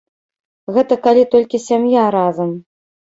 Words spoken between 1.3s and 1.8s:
толькі